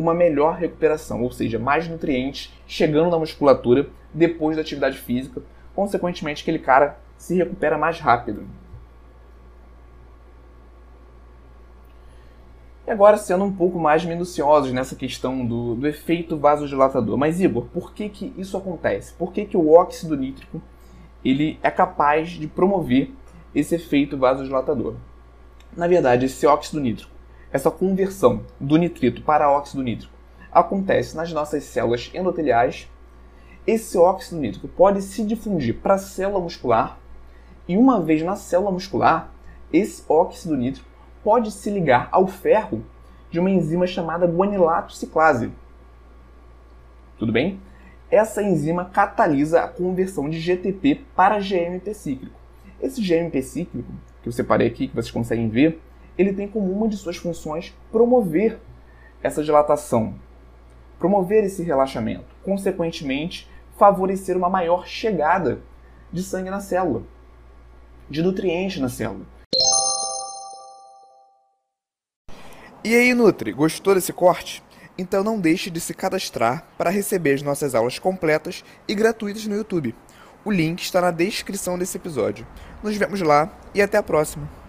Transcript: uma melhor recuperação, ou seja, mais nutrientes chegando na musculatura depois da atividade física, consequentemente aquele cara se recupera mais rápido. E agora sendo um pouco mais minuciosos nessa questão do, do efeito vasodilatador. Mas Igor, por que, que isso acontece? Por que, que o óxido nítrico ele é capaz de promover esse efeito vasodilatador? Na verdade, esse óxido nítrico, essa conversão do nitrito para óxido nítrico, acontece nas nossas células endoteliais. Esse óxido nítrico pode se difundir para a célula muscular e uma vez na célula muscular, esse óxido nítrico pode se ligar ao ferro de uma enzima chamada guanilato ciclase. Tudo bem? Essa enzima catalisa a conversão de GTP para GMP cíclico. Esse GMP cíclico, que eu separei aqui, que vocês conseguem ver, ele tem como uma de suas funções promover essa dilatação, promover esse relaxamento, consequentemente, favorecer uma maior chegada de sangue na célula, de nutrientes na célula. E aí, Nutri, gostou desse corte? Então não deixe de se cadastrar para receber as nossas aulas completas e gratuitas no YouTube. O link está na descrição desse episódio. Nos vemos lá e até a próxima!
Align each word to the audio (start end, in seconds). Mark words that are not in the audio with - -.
uma 0.00 0.14
melhor 0.14 0.56
recuperação, 0.56 1.22
ou 1.22 1.30
seja, 1.30 1.58
mais 1.58 1.86
nutrientes 1.86 2.52
chegando 2.66 3.10
na 3.10 3.18
musculatura 3.18 3.90
depois 4.12 4.56
da 4.56 4.62
atividade 4.62 4.98
física, 4.98 5.42
consequentemente 5.74 6.42
aquele 6.42 6.58
cara 6.58 6.98
se 7.16 7.36
recupera 7.36 7.76
mais 7.76 8.00
rápido. 8.00 8.46
E 12.86 12.90
agora 12.90 13.16
sendo 13.16 13.44
um 13.44 13.52
pouco 13.52 13.78
mais 13.78 14.04
minuciosos 14.04 14.72
nessa 14.72 14.96
questão 14.96 15.46
do, 15.46 15.76
do 15.76 15.86
efeito 15.86 16.36
vasodilatador. 16.36 17.16
Mas 17.16 17.40
Igor, 17.40 17.66
por 17.66 17.92
que, 17.92 18.08
que 18.08 18.34
isso 18.36 18.56
acontece? 18.56 19.12
Por 19.14 19.32
que, 19.32 19.44
que 19.44 19.56
o 19.56 19.70
óxido 19.70 20.16
nítrico 20.16 20.60
ele 21.24 21.58
é 21.62 21.70
capaz 21.70 22.30
de 22.30 22.46
promover 22.46 23.12
esse 23.54 23.74
efeito 23.74 24.16
vasodilatador? 24.16 24.94
Na 25.76 25.86
verdade, 25.86 26.26
esse 26.26 26.46
óxido 26.46 26.80
nítrico, 26.80 27.10
essa 27.52 27.70
conversão 27.70 28.44
do 28.58 28.76
nitrito 28.76 29.22
para 29.22 29.50
óxido 29.50 29.82
nítrico, 29.82 30.12
acontece 30.50 31.16
nas 31.16 31.32
nossas 31.32 31.64
células 31.64 32.10
endoteliais. 32.12 32.88
Esse 33.66 33.96
óxido 33.98 34.40
nítrico 34.40 34.68
pode 34.68 35.02
se 35.02 35.24
difundir 35.24 35.78
para 35.80 35.94
a 35.94 35.98
célula 35.98 36.40
muscular 36.40 36.98
e 37.68 37.76
uma 37.76 38.00
vez 38.00 38.22
na 38.22 38.34
célula 38.34 38.72
muscular, 38.72 39.32
esse 39.72 40.02
óxido 40.08 40.56
nítrico 40.56 40.88
pode 41.22 41.52
se 41.52 41.70
ligar 41.70 42.08
ao 42.10 42.26
ferro 42.26 42.84
de 43.30 43.38
uma 43.38 43.50
enzima 43.50 43.86
chamada 43.86 44.26
guanilato 44.26 44.92
ciclase. 44.92 45.52
Tudo 47.18 47.30
bem? 47.30 47.60
Essa 48.10 48.42
enzima 48.42 48.86
catalisa 48.86 49.62
a 49.62 49.68
conversão 49.68 50.28
de 50.28 50.40
GTP 50.40 51.04
para 51.14 51.38
GMP 51.38 51.94
cíclico. 51.94 52.40
Esse 52.82 53.00
GMP 53.00 53.40
cíclico, 53.40 53.92
que 54.20 54.28
eu 54.28 54.32
separei 54.32 54.66
aqui, 54.66 54.88
que 54.88 54.94
vocês 54.94 55.12
conseguem 55.12 55.48
ver, 55.48 55.80
ele 56.18 56.32
tem 56.32 56.48
como 56.48 56.72
uma 56.72 56.88
de 56.88 56.96
suas 56.96 57.16
funções 57.16 57.72
promover 57.92 58.58
essa 59.22 59.44
dilatação, 59.44 60.14
promover 60.98 61.44
esse 61.44 61.62
relaxamento, 61.62 62.26
consequentemente, 62.42 63.48
favorecer 63.78 64.36
uma 64.36 64.50
maior 64.50 64.88
chegada 64.88 65.60
de 66.12 66.22
sangue 66.22 66.50
na 66.50 66.60
célula, 66.60 67.04
de 68.08 68.22
nutrientes 68.22 68.80
na 68.80 68.88
célula. 68.88 69.24
E 72.82 72.92
aí, 72.94 73.14
Nutri, 73.14 73.52
gostou 73.52 73.94
desse 73.94 74.12
corte? 74.12 74.64
Então 75.00 75.24
não 75.24 75.40
deixe 75.40 75.70
de 75.70 75.80
se 75.80 75.94
cadastrar 75.94 76.62
para 76.76 76.90
receber 76.90 77.32
as 77.32 77.40
nossas 77.40 77.74
aulas 77.74 77.98
completas 77.98 78.62
e 78.86 78.94
gratuitas 78.94 79.46
no 79.46 79.56
YouTube. 79.56 79.94
O 80.44 80.50
link 80.50 80.82
está 80.82 81.00
na 81.00 81.10
descrição 81.10 81.78
desse 81.78 81.96
episódio. 81.96 82.46
Nos 82.82 82.98
vemos 82.98 83.22
lá 83.22 83.50
e 83.74 83.80
até 83.80 83.96
a 83.96 84.02
próxima! 84.02 84.59